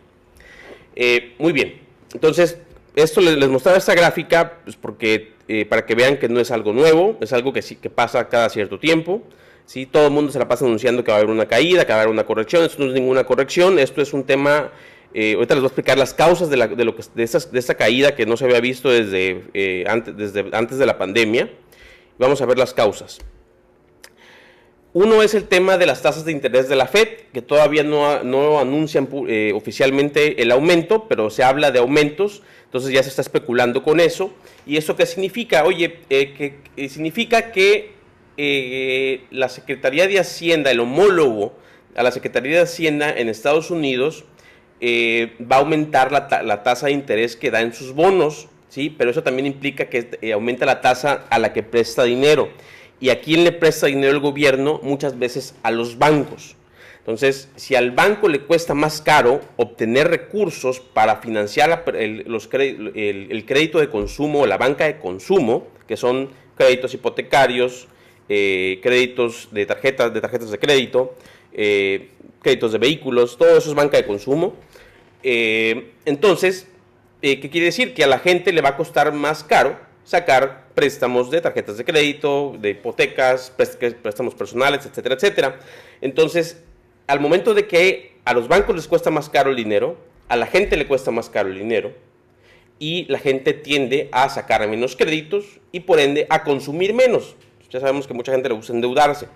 Eh, 0.95 1.35
muy 1.37 1.53
bien, 1.53 1.79
entonces 2.13 2.57
esto 2.95 3.21
les, 3.21 3.47
mostraba 3.47 3.77
esta 3.77 3.93
gráfica 3.93 4.59
pues 4.63 4.75
porque, 4.75 5.33
eh, 5.47 5.65
para 5.65 5.85
que 5.85 5.95
vean 5.95 6.17
que 6.17 6.27
no 6.27 6.39
es 6.39 6.51
algo 6.51 6.73
nuevo, 6.73 7.17
es 7.21 7.31
algo 7.33 7.53
que, 7.53 7.61
sí, 7.61 7.75
que 7.75 7.89
pasa 7.89 8.27
cada 8.27 8.49
cierto 8.49 8.79
tiempo. 8.79 9.21
¿Sí? 9.69 9.85
Todo 9.85 10.07
el 10.07 10.11
mundo 10.11 10.31
se 10.31 10.39
la 10.39 10.47
pasa 10.47 10.65
anunciando 10.65 11.03
que 11.03 11.11
va 11.11 11.17
a 11.17 11.21
haber 11.21 11.29
una 11.29 11.47
caída, 11.47 11.85
que 11.85 11.91
va 11.91 11.99
a 11.99 12.01
haber 12.01 12.11
una 12.11 12.25
corrección. 12.25 12.63
Esto 12.63 12.81
no 12.81 12.89
es 12.89 12.95
ninguna 12.95 13.23
corrección, 13.23 13.77
esto 13.77 14.01
es 14.01 14.13
un 14.13 14.23
tema... 14.23 14.71
Eh, 15.13 15.33
ahorita 15.35 15.55
les 15.55 15.61
voy 15.61 15.67
a 15.67 15.69
explicar 15.69 15.97
las 15.97 16.13
causas 16.13 16.49
de, 16.49 16.57
de, 16.57 16.93
de, 17.15 17.59
esta 17.59 17.75
caída 17.75 18.15
que 18.15 18.27
no 18.27 18.37
se 18.37 18.45
había 18.45 18.59
visto 18.59 18.89
desde, 18.89 19.43
eh, 19.55 19.83
antes, 19.87 20.15
desde 20.15 20.45
antes 20.53 20.77
de 20.77 20.85
la 20.85 20.97
pandemia. 20.97 21.51
Vamos 22.17 22.41
a 22.41 22.45
ver 22.45 22.57
las 22.57 22.73
causas. 22.73 23.19
Uno 24.93 25.21
es 25.21 25.35
el 25.35 25.45
tema 25.45 25.77
de 25.77 25.85
las 25.85 26.01
tasas 26.01 26.25
de 26.25 26.31
interés 26.31 26.67
de 26.67 26.75
la 26.75 26.87
Fed, 26.87 27.07
que 27.31 27.41
todavía 27.41 27.83
no, 27.83 28.23
no 28.23 28.59
anuncian 28.59 29.07
eh, 29.27 29.51
oficialmente 29.55 30.41
el 30.41 30.51
aumento, 30.51 31.07
pero 31.07 31.29
se 31.29 31.43
habla 31.43 31.71
de 31.71 31.79
aumentos, 31.79 32.41
entonces 32.65 32.91
ya 32.91 33.01
se 33.03 33.09
está 33.09 33.21
especulando 33.21 33.83
con 33.83 33.99
eso. 33.99 34.31
¿Y 34.65 34.77
eso 34.77 34.95
qué 34.95 35.05
significa? 35.05 35.63
Oye, 35.63 35.99
significa 36.87 37.51
que 37.51 37.98
eh, 38.41 39.25
la 39.31 39.49
Secretaría 39.49 40.07
de 40.07 40.17
Hacienda, 40.17 40.71
el 40.71 40.79
homólogo 40.79 41.51
a 41.93 42.03
la 42.03 42.11
Secretaría 42.13 42.55
de 42.55 42.61
Hacienda 42.61 43.11
en 43.11 43.27
Estados 43.27 43.69
Unidos, 43.69 44.23
eh, 44.79 45.35
va 45.39 45.57
a 45.57 45.59
aumentar 45.59 46.13
la, 46.13 46.63
tasa 46.63 46.85
de 46.85 46.93
interés 46.93 47.35
que 47.35 47.51
da 47.51 47.59
en 47.59 47.73
sus 47.73 47.91
bonos, 47.91 48.47
¿sí? 48.69 48.95
pero 48.97 49.11
eso 49.11 49.23
también 49.23 49.45
implica 49.45 49.89
que 49.89 50.11
eh, 50.21 50.31
aumenta 50.31 50.65
la 50.65 50.79
tasa 50.79 51.25
a 51.29 51.37
la 51.37 51.51
que 51.51 51.63
presta 51.63 52.05
dinero. 52.05 52.47
¿Y 53.01 53.09
a 53.09 53.19
quién 53.19 53.43
le 53.43 53.51
presta 53.51 53.87
dinero 53.87 54.13
el 54.13 54.21
gobierno? 54.21 54.79
Muchas 54.83 55.19
veces 55.19 55.55
a 55.61 55.71
los 55.71 55.97
bancos. 55.97 56.55
Entonces, 56.99 57.49
si 57.57 57.75
al 57.75 57.91
banco 57.91 58.29
le 58.29 58.39
cuesta 58.39 58.73
más 58.73 59.01
caro 59.01 59.41
obtener 59.57 60.07
recursos 60.07 60.79
para 60.79 61.17
financiar 61.17 61.83
el, 61.93 62.23
los, 62.25 62.47
el, 62.53 63.43
crédito 63.45 63.79
de 63.79 63.89
consumo 63.89 64.39
o 64.41 64.47
la 64.47 64.57
banca 64.57 64.85
de 64.85 64.97
consumo, 64.97 65.67
que 65.89 65.97
son 65.97 66.29
créditos 66.55 66.93
hipotecarios, 66.93 67.89
eh, 68.29 68.79
créditos 68.81 69.49
de 69.51 69.65
tarjetas, 69.65 70.13
de 70.13 70.21
tarjetas 70.21 70.51
de 70.51 70.59
crédito, 70.59 71.15
eh, 71.51 72.09
créditos 72.41 72.71
de 72.71 72.77
vehículos, 72.77 73.37
todo 73.37 73.57
eso 73.57 73.69
es 73.69 73.75
banca 73.75 73.97
de 73.97 74.05
consumo. 74.05 74.55
Eh, 75.23 75.91
entonces, 76.05 76.67
¿qué 77.21 77.49
quiere 77.49 77.65
decir? 77.65 77.93
Que 77.93 78.03
a 78.03 78.07
la 78.07 78.19
gente 78.19 78.53
le 78.53 78.61
va 78.61 78.69
a 78.69 78.77
costar 78.77 79.11
más 79.11 79.43
caro 79.43 79.77
sacar 80.03 80.69
préstamos 80.73 81.29
de 81.29 81.41
tarjetas 81.41 81.77
de 81.77 81.85
crédito, 81.85 82.55
de 82.59 82.71
hipotecas, 82.71 83.51
préstamos 84.01 84.33
personales, 84.33 84.85
etcétera, 84.85 85.15
etcétera. 85.15 85.59
Entonces, 86.01 86.63
al 87.05 87.19
momento 87.19 87.53
de 87.53 87.67
que 87.67 88.13
a 88.25 88.33
los 88.33 88.47
bancos 88.47 88.75
les 88.75 88.87
cuesta 88.87 89.11
más 89.11 89.29
caro 89.29 89.51
el 89.51 89.55
dinero, 89.55 89.97
a 90.27 90.35
la 90.35 90.47
gente 90.47 90.77
le 90.77 90.87
cuesta 90.87 91.11
más 91.11 91.29
caro 91.29 91.49
el 91.49 91.59
dinero, 91.59 91.93
y 92.79 93.05
la 93.09 93.19
gente 93.19 93.53
tiende 93.53 94.09
a 94.11 94.29
sacar 94.29 94.67
menos 94.67 94.95
créditos 94.95 95.59
y 95.71 95.81
por 95.81 95.99
ende 95.99 96.25
a 96.29 96.43
consumir 96.43 96.93
menos. 96.93 97.35
Ya 97.69 97.79
sabemos 97.79 98.07
que 98.07 98.13
mucha 98.13 98.31
gente 98.31 98.49
le 98.49 98.55
gusta 98.55 98.73
endeudarse. 98.73 99.27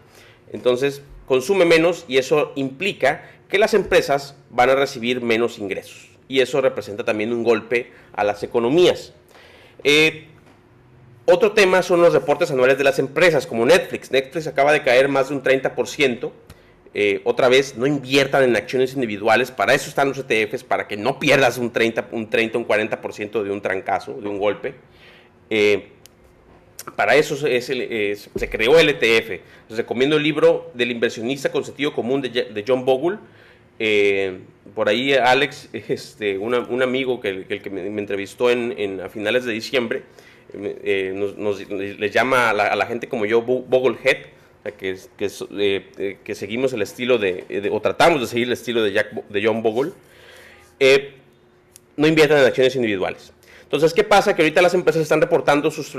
Entonces, 0.51 1.01
consume 1.27 1.65
menos 1.65 2.05
y 2.07 2.17
eso 2.17 2.51
implica 2.55 3.23
que 3.49 3.57
las 3.59 3.73
empresas 3.73 4.35
van 4.49 4.69
a 4.69 4.75
recibir 4.75 5.21
menos 5.21 5.59
ingresos. 5.59 6.09
Y 6.27 6.39
eso 6.39 6.61
representa 6.61 7.03
también 7.03 7.31
un 7.31 7.43
golpe 7.43 7.91
a 8.13 8.23
las 8.23 8.43
economías. 8.43 9.13
Eh, 9.83 10.27
otro 11.25 11.53
tema 11.53 11.81
son 11.83 12.01
los 12.01 12.13
reportes 12.13 12.51
anuales 12.51 12.77
de 12.77 12.83
las 12.83 12.99
empresas, 12.99 13.47
como 13.47 13.65
Netflix. 13.65 14.11
Netflix 14.11 14.47
acaba 14.47 14.73
de 14.73 14.83
caer 14.83 15.07
más 15.07 15.29
de 15.29 15.35
un 15.35 15.43
30%. 15.43 16.31
Eh, 16.95 17.21
otra 17.23 17.47
vez, 17.47 17.77
no 17.77 17.87
inviertan 17.87 18.43
en 18.43 18.55
acciones 18.55 18.93
individuales. 18.93 19.49
Para 19.49 19.73
eso 19.73 19.87
están 19.87 20.09
los 20.09 20.17
ETFs, 20.17 20.63
para 20.63 20.87
que 20.87 20.97
no 20.97 21.19
pierdas 21.19 21.57
un 21.57 21.71
30, 21.71 22.09
un 22.11 22.29
30, 22.29 22.57
un 22.57 22.67
40% 22.67 23.41
de 23.41 23.51
un 23.51 23.61
trancazo, 23.61 24.13
de 24.13 24.27
un 24.27 24.37
golpe. 24.37 24.75
Eh, 25.49 25.92
para 26.95 27.15
eso 27.15 27.35
se 27.35 28.49
creó 28.49 28.79
el 28.79 28.89
ETF. 28.89 29.29
Les 29.69 29.77
recomiendo 29.77 30.17
el 30.17 30.23
libro 30.23 30.71
del 30.73 30.91
inversionista 30.91 31.51
con 31.51 31.63
sentido 31.63 31.93
común 31.93 32.21
de, 32.21 32.65
John 32.67 32.85
Bogle. 32.85 33.17
Eh, 33.79 34.39
por 34.75 34.89
ahí 34.89 35.13
Alex, 35.13 35.69
este, 35.73 36.37
un 36.37 36.81
amigo 36.81 37.19
que, 37.19 37.45
que, 37.45 37.69
me, 37.69 37.85
entrevistó 37.87 38.49
en, 38.49 39.01
a 39.01 39.09
finales 39.09 39.45
de 39.45 39.53
diciembre, 39.53 40.03
nos, 40.53 41.69
le 41.69 42.09
llama 42.09 42.49
a 42.49 42.75
la, 42.75 42.85
gente 42.85 43.07
como 43.07 43.25
yo 43.25 43.41
Boglehead 43.41 44.33
que, 44.71 44.91
eh, 44.91 45.91
eh, 45.97 46.17
que 46.23 46.35
seguimos 46.35 46.73
el 46.73 46.81
estilo 46.81 47.17
de, 47.17 47.69
o 47.71 47.81
tratamos 47.81 48.21
de 48.21 48.27
seguir 48.27 48.47
el 48.47 48.53
estilo 48.53 48.81
de, 48.81 48.91
de 49.29 49.45
John 49.45 49.61
Bogle, 49.61 49.91
eh, 50.79 51.15
no 51.97 52.07
inviertan 52.07 52.39
en 52.39 52.45
acciones 52.45 52.75
individuales. 52.75 53.33
Entonces, 53.73 53.95
¿qué 53.95 54.03
pasa? 54.03 54.35
Que 54.35 54.43
ahorita 54.43 54.61
las 54.61 54.75
empresas 54.75 55.01
están 55.01 55.19
reportando, 55.19 55.71
sus, 55.71 55.93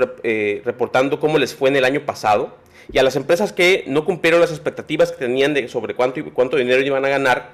reportando 0.63 1.19
cómo 1.19 1.37
les 1.37 1.53
fue 1.53 1.67
en 1.67 1.75
el 1.75 1.83
año 1.83 2.05
pasado 2.05 2.55
y 2.89 2.99
a 2.99 3.03
las 3.03 3.17
empresas 3.17 3.51
que 3.51 3.83
no 3.85 4.05
cumplieron 4.05 4.39
las 4.39 4.51
expectativas 4.51 5.11
que 5.11 5.17
tenían 5.17 5.67
sobre 5.67 5.93
cuánto, 5.93 6.23
cuánto 6.33 6.55
dinero 6.55 6.81
iban 6.81 7.03
a 7.03 7.09
ganar, 7.09 7.49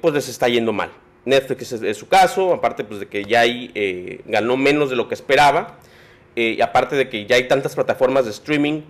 pues 0.00 0.12
les 0.12 0.28
está 0.28 0.48
yendo 0.48 0.72
mal. 0.72 0.90
Netflix 1.24 1.70
es, 1.70 1.96
su 1.96 2.08
caso, 2.08 2.52
aparte 2.52 2.82
pues, 2.82 2.98
de 2.98 3.06
que 3.06 3.26
ya 3.26 3.42
hay, 3.42 4.20
ganó 4.26 4.56
menos 4.56 4.90
de 4.90 4.96
lo 4.96 5.06
que 5.06 5.14
esperaba, 5.14 5.78
y 6.34 6.60
aparte 6.60 6.96
de 6.96 7.08
que 7.08 7.24
ya 7.24 7.36
hay 7.36 7.46
tantas 7.46 7.76
plataformas 7.76 8.24
de 8.24 8.32
streaming, 8.32 8.82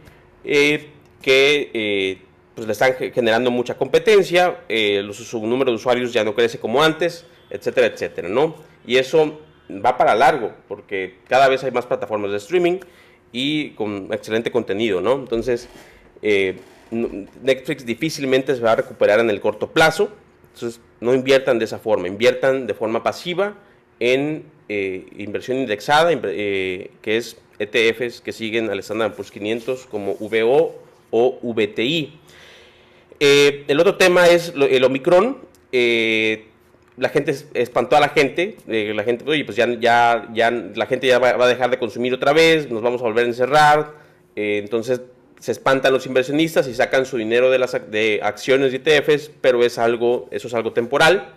que 0.42 1.70
eh, 1.74 2.22
pues 2.54 2.66
le 2.66 2.72
están 2.72 2.94
generando 2.94 3.50
mucha 3.50 3.76
competencia, 3.76 4.60
eh, 4.70 5.06
su 5.12 5.46
número 5.46 5.72
de 5.72 5.76
usuarios 5.76 6.10
ya 6.14 6.24
no 6.24 6.34
crece 6.34 6.58
como 6.58 6.82
antes, 6.82 7.26
etcétera, 7.50 7.88
etcétera, 7.88 8.30
¿no? 8.30 8.56
Y 8.86 8.96
eso 8.96 9.42
va 9.70 9.96
para 9.96 10.14
largo, 10.14 10.52
porque 10.66 11.16
cada 11.28 11.48
vez 11.48 11.64
hay 11.64 11.70
más 11.70 11.86
plataformas 11.86 12.30
de 12.30 12.38
streaming 12.38 12.78
y 13.32 13.70
con 13.70 14.08
excelente 14.12 14.50
contenido, 14.50 15.00
¿no? 15.00 15.14
Entonces, 15.14 15.68
eh, 16.22 16.56
Netflix 16.90 17.84
difícilmente 17.84 18.54
se 18.54 18.62
va 18.62 18.72
a 18.72 18.76
recuperar 18.76 19.20
en 19.20 19.30
el 19.30 19.40
corto 19.40 19.70
plazo, 19.70 20.10
entonces 20.54 20.80
no 21.00 21.14
inviertan 21.14 21.58
de 21.58 21.66
esa 21.66 21.78
forma, 21.78 22.08
inviertan 22.08 22.66
de 22.66 22.74
forma 22.74 23.02
pasiva 23.02 23.54
en 24.00 24.44
inversión 24.68 25.58
indexada, 25.58 26.10
que 26.20 26.90
es 27.04 27.36
ETFs 27.58 28.20
que 28.20 28.32
siguen 28.32 28.70
al 28.70 28.78
Standard 28.80 29.14
Poor's 29.14 29.30
500 29.30 29.86
como 29.86 30.14
VO 30.14 30.74
o 31.10 31.38
VTI. 31.42 32.12
Eh, 33.20 33.64
el 33.66 33.80
otro 33.80 33.96
tema 33.96 34.28
es 34.28 34.52
el 34.56 34.84
Omicron. 34.84 35.38
Eh, 35.72 36.46
la 36.98 37.08
gente 37.08 37.34
espantó 37.54 37.96
a 37.96 38.00
la 38.00 38.08
gente, 38.08 38.56
eh, 38.66 38.92
la 38.94 39.04
gente, 39.04 39.24
oye, 39.28 39.44
pues 39.44 39.56
ya, 39.56 39.68
ya, 39.78 40.28
ya 40.32 40.50
la 40.50 40.86
gente 40.86 41.06
ya 41.06 41.18
va, 41.18 41.30
a 41.30 41.48
dejar 41.48 41.70
de 41.70 41.78
consumir 41.78 42.12
otra 42.14 42.32
vez, 42.32 42.70
nos 42.70 42.82
vamos 42.82 43.00
a 43.00 43.04
volver 43.04 43.24
a 43.24 43.28
encerrar, 43.28 43.94
entonces 44.34 45.00
se 45.40 45.52
espantan 45.52 45.92
los 45.92 46.06
inversionistas 46.06 46.68
y 46.68 46.74
sacan 46.74 47.06
su 47.06 47.16
dinero 47.16 47.50
de 47.50 47.58
las 47.58 47.72
de 47.90 48.20
acciones 48.22 48.72
y 48.72 48.76
ETFs, 48.76 49.30
pero 49.40 49.64
es 49.64 49.78
algo, 49.78 50.28
eso 50.30 50.48
es 50.48 50.54
algo 50.54 50.72
temporal. 50.72 51.34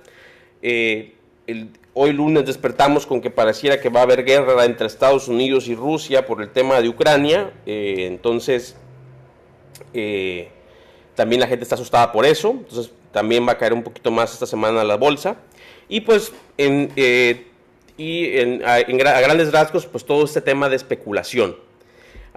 hoy 1.94 2.14
lunes 2.14 2.46
despertamos 2.46 3.06
con 3.06 3.22
que 3.22 3.30
pareciera 3.32 3.80
que 3.80 3.90
va 3.90 4.02
a 4.02 4.04
haber 4.04 4.24
guerra 4.24 4.66
entre 4.66 4.88
Estados 4.88 5.28
Unidos 5.28 5.68
y 5.68 5.76
Rusia 5.76 6.26
por 6.26 6.42
el 6.42 6.50
tema 6.50 6.80
de 6.80 6.90
Ucrania, 6.90 7.52
entonces 7.66 8.76
eh, 9.94 10.50
también 11.16 11.42
la 11.42 11.48
gente 11.48 11.64
está 11.64 11.76
asustada 11.76 12.12
por 12.12 12.26
eso, 12.26 12.52
entonces 12.52 12.92
también 13.12 13.48
va 13.48 13.54
a 13.54 13.58
caer 13.58 13.74
un 13.74 13.84
poquito 13.84 14.12
más 14.12 14.34
esta 14.34 14.46
semana 14.46 14.84
la 14.84 14.96
bolsa. 14.96 15.38
Y 15.90 16.02
pues 16.02 16.32
en, 16.58 16.92
eh, 16.96 17.48
y 17.98 18.38
a, 18.64 18.82
grandes 18.84 19.52
rasgos, 19.52 19.86
pues 19.86 20.06
todo 20.06 20.26
este 20.26 20.42
tema 20.42 20.70
de 20.70 20.76
especulación. 20.76 21.56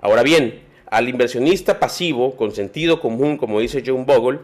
Ahora 0.01 0.23
bien, 0.23 0.61
al 0.87 1.09
inversionista 1.09 1.79
pasivo, 1.81 2.37
con 2.37 2.53
sentido 2.53 3.01
común, 3.01 3.37
como 3.37 3.61
dice 3.61 3.83
John 3.85 4.07
Bogle, 4.07 4.41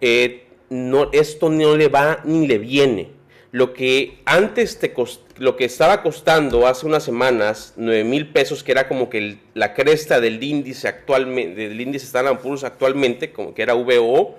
eh, 0.00 0.46
no, 0.68 1.10
esto 1.12 1.50
no 1.50 1.76
le 1.76 1.88
va 1.88 2.20
ni 2.24 2.46
le 2.46 2.58
viene 2.58 3.20
lo 3.52 3.72
que 3.72 4.18
antes 4.24 4.78
te 4.78 4.94
lo 5.38 5.56
que 5.56 5.64
estaba 5.64 6.02
costando 6.02 6.66
hace 6.66 6.86
unas 6.86 7.02
semanas 7.02 7.74
9 7.76 8.04
mil 8.04 8.28
pesos, 8.28 8.62
que 8.62 8.72
era 8.72 8.86
como 8.86 9.10
que 9.10 9.38
la 9.54 9.74
cresta 9.74 10.20
del 10.20 10.42
índice 10.42 10.86
actualmente, 10.86 11.68
del 11.68 11.80
índice 11.80 12.06
Standard 12.06 12.38
Poor's 12.40 12.62
actualmente, 12.62 13.32
como 13.32 13.54
que 13.54 13.62
era 13.62 13.74
VO, 13.74 14.36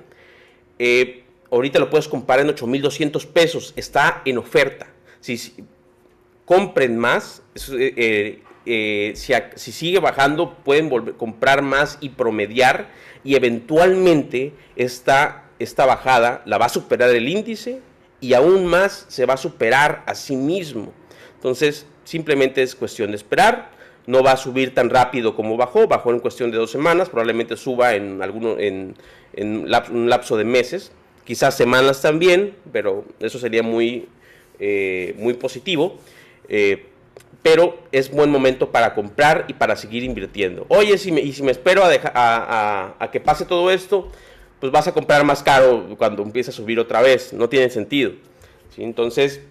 eh, 0.79 1.23
ahorita 1.51 1.79
lo 1.79 1.89
puedes 1.89 2.07
comprar 2.07 2.39
en 2.39 2.47
8.200 2.47 3.25
pesos, 3.27 3.73
está 3.75 4.21
en 4.25 4.37
oferta. 4.37 4.87
Si, 5.19 5.53
compren 6.45 6.97
más, 6.97 7.43
eh, 7.77 8.41
eh, 8.65 9.13
si, 9.15 9.33
si, 9.55 9.71
sigue 9.71 9.99
bajando, 9.99 10.55
pueden 10.63 10.89
volver, 10.89 11.15
comprar 11.15 11.61
más 11.61 11.97
y 12.01 12.09
promediar, 12.09 12.89
y 13.23 13.35
eventualmente 13.35 14.53
esta, 14.75 15.45
esta 15.59 15.85
bajada 15.85 16.41
la 16.45 16.57
va 16.57 16.65
a 16.65 16.69
superar 16.69 17.09
el 17.11 17.29
índice 17.29 17.81
y 18.19 18.33
aún 18.33 18.65
más 18.65 19.05
se 19.09 19.25
va 19.25 19.33
a 19.35 19.37
superar 19.37 20.03
a 20.05 20.15
sí 20.15 20.35
mismo. 20.35 20.93
Entonces, 21.35 21.85
simplemente 22.03 22.61
es 22.61 22.75
cuestión 22.75 23.11
de 23.11 23.17
esperar. 23.17 23.71
No 24.07 24.23
va 24.23 24.33
a 24.33 24.37
subir 24.37 24.73
tan 24.73 24.89
rápido 24.89 25.35
como 25.35 25.57
bajó, 25.57 25.87
bajó 25.87 26.11
en 26.11 26.19
cuestión 26.19 26.51
de 26.51 26.57
dos 26.57 26.71
semanas, 26.71 27.09
probablemente 27.09 27.55
suba 27.55 27.95
en, 27.95 28.21
alguno, 28.21 28.57
en, 28.57 28.95
un 29.37 30.09
lapso 30.09 30.37
de 30.37 30.43
meses, 30.43 30.91
quizás 31.23 31.55
semanas 31.55 32.01
también, 32.01 32.55
pero 32.71 33.05
eso 33.19 33.39
sería 33.39 33.63
muy, 33.63 34.07
eh, 34.59 35.15
muy 35.17 35.33
positivo. 35.33 35.97
Eh, 36.49 36.87
pero 37.43 37.79
es 37.91 38.11
buen 38.11 38.29
momento 38.29 38.71
para 38.71 38.93
comprar 38.93 39.45
y 39.47 39.53
para 39.53 39.75
seguir 39.75 40.03
invirtiendo. 40.03 40.65
Oye, 40.69 40.97
si 40.99 41.11
y 41.11 41.33
si 41.33 41.41
me 41.41 41.51
espero 41.51 41.81
a, 41.83 42.95
a 42.99 43.11
que 43.11 43.19
pase 43.19 43.45
todo 43.45 43.71
esto, 43.71 44.11
pues 44.59 44.71
vas 44.71 44.87
a 44.87 44.93
comprar 44.93 45.25
más 45.25 45.41
caro 45.41 45.95
cuando 45.97 46.21
empiece 46.21 46.51
a 46.51 46.53
subir 46.53 46.79
otra 46.79 47.01
vez. 47.01 47.33
No 47.33 47.49
tiene 47.49 47.71
sentido. 47.71 48.11
Entonces, 48.77 49.41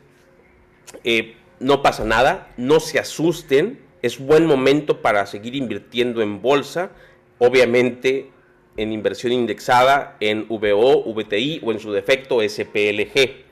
eh, 1.05 1.35
no 1.59 1.83
pasa 1.83 2.05
nada, 2.05 2.49
no 2.57 2.81
se 2.81 2.99
asusten. 2.99 3.81
Es 4.03 4.19
buen 4.19 4.47
momento 4.47 5.03
para 5.03 5.27
seguir 5.27 5.55
invirtiendo 5.55 6.23
en 6.23 6.41
bolsa, 6.41 6.91
obviamente 7.39 8.31
en 8.81 8.93
inversión 8.93 9.33
indexada 9.33 10.17
en 10.21 10.49
VO, 10.49 11.05
VTI 11.13 11.61
o 11.63 11.71
en 11.71 11.79
su 11.79 11.93
defecto 11.93 12.41
SPLG. 12.41 13.45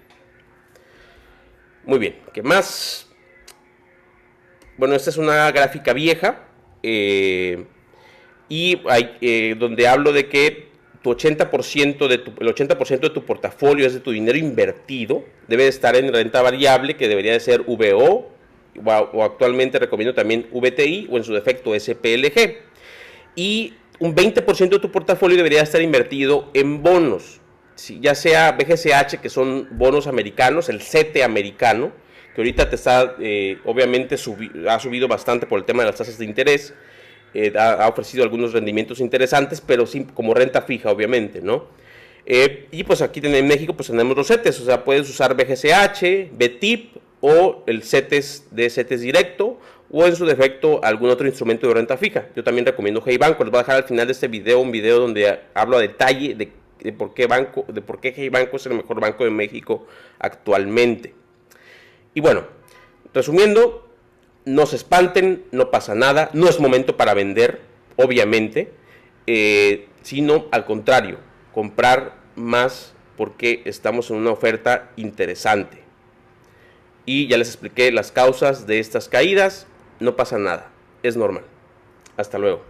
Muy 1.85 1.99
bien, 1.99 2.17
¿qué 2.33 2.43
más? 2.43 3.09
Bueno, 4.79 4.95
esta 4.95 5.11
es 5.11 5.19
una 5.19 5.51
gráfica 5.51 5.93
vieja 5.93 6.47
eh, 6.83 7.65
y 8.49 8.81
hay, 8.89 9.17
eh, 9.21 9.55
donde 9.59 9.87
hablo 9.87 10.13
de 10.13 10.29
que 10.29 10.69
tu 11.03 11.11
80% 11.11 12.09
de 12.09 12.19
tu, 12.19 12.33
el 12.41 12.55
80% 12.55 13.01
de 13.01 13.11
tu 13.11 13.25
portafolio 13.25 13.87
es 13.87 13.93
de 13.93 14.01
tu 14.01 14.13
dinero 14.13 14.39
invertido, 14.39 15.25
debe 15.47 15.69
estar 15.69 15.95
en 15.95 16.13
renta 16.13 16.41
variable, 16.41 16.97
que 16.97 17.07
debería 17.07 17.33
de 17.33 17.41
ser 17.41 17.63
VO, 17.63 18.31
o, 18.85 19.25
actualmente 19.25 19.79
recomiendo 19.79 20.15
también 20.15 20.47
VTI, 20.53 21.09
o 21.11 21.19
en 21.19 21.25
su 21.25 21.35
defecto 21.35 21.79
SPLG. 21.79 22.57
Y 23.37 23.75
un 24.01 24.15
20% 24.15 24.69
de 24.69 24.79
tu 24.79 24.91
portafolio 24.91 25.37
debería 25.37 25.63
estar 25.63 25.83
invertido 25.83 26.51
en 26.55 26.83
bonos, 26.83 27.41
ya 28.01 28.15
sea 28.15 28.53
BGCH, 28.53 29.21
que 29.21 29.29
son 29.29 29.69
bonos 29.73 30.07
americanos, 30.07 30.69
el 30.69 30.81
CETE 30.81 31.23
americano, 31.23 31.93
que 32.35 32.41
ahorita 32.41 32.71
te 32.71 32.77
está, 32.77 33.17
eh, 33.21 33.59
obviamente 33.65 34.17
ha 34.69 34.79
subido 34.79 35.09
bastante 35.09 35.47
por 35.47 35.59
el 35.59 35.65
tema 35.65 35.83
de 35.83 35.91
las 35.91 35.97
tasas 35.97 36.19
de 36.19 36.25
interés, 36.25 36.75
eh, 37.35 37.53
ha, 37.59 37.89
ofrecido 37.89 38.23
algunos 38.23 38.53
rendimientos 38.53 39.01
interesantes, 39.01 39.61
pero 39.61 39.87
sí 39.87 40.07
como 40.15 40.33
renta 40.33 40.63
fija, 40.63 40.91
obviamente, 40.91 41.41
¿no? 41.41 41.67
Eh, 42.25 42.69
y 42.71 42.85
pues 42.85 43.01
aquí 43.01 43.21
en 43.23 43.47
México 43.47 43.75
pues 43.75 43.89
tenemos 43.89 44.17
los 44.17 44.29
CETES, 44.29 44.61
o 44.61 44.65
sea, 44.65 44.85
puedes 44.85 45.09
usar 45.09 45.35
BGCH, 45.35 46.31
BTIP 46.33 46.97
o 47.21 47.65
el 47.67 47.83
CETES 47.83 48.49
de 48.51 48.71
CETES 48.71 49.01
directo 49.01 49.59
o 49.91 50.07
en 50.07 50.15
su 50.15 50.27
defecto 50.27 50.81
algún 50.85 51.11
otro 51.11 51.27
instrumento 51.27 51.67
de 51.67 51.75
renta 51.75 51.97
fija. 51.97 52.27
Yo 52.37 52.45
también 52.45 52.67
recomiendo 52.67 53.03
Hey 53.05 53.17
Banco. 53.17 53.45
Les 53.45 53.51
voy 53.51 53.59
a 53.59 53.63
dejar 53.63 53.77
al 53.77 53.85
final 53.85 54.07
de 54.07 54.13
este 54.13 54.29
video 54.29 54.61
un 54.61 54.71
video 54.71 54.99
donde 55.01 55.41
hablo 55.55 55.79
a 55.79 55.81
detalle 55.81 56.35
de, 56.35 56.93
por 56.93 57.15
qué 57.15 57.27
banco, 57.27 57.65
de 57.69 57.81
por 57.81 58.01
qué 58.01 58.13
Hey 58.15 58.29
Banco 58.29 58.57
es 58.57 58.67
el 58.67 58.75
mejor 58.75 59.01
banco 59.01 59.25
de 59.25 59.31
México 59.31 59.87
actualmente. 60.19 61.15
Y 62.15 62.21
bueno, 62.21 62.45
resumiendo, 63.15 63.89
no 64.45 64.67
se 64.67 64.77
espanten, 64.77 65.45
no 65.53 65.71
pasa 65.71 65.95
nada, 65.95 66.31
no 66.33 66.49
es 66.49 66.61
momento 66.61 66.97
para 66.97 67.15
vender, 67.15 67.61
obviamente, 67.97 68.73
eh, 69.27 69.89
sino 70.03 70.47
al 70.51 70.65
contrario, 70.65 71.19
comprar 71.53 72.17
más 72.35 72.95
porque 73.17 73.63
estamos 73.65 74.11
en 74.11 74.17
una 74.17 74.31
oferta 74.31 74.91
interesante. 74.97 75.83
Y 77.05 77.27
ya 77.27 77.39
les 77.39 77.49
expliqué 77.49 77.91
las 77.91 78.13
causas 78.13 78.67
de 78.67 78.81
estas 78.81 79.09
caídas, 79.09 79.67
no 80.01 80.17
pasa 80.17 80.39
nada, 80.39 80.69
es 81.03 81.17
normal. 81.17 81.45
Hasta 82.17 82.39
luego. 82.39 82.63